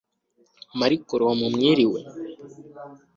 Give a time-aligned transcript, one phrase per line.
[0.79, 2.01] malcolm mwiriwe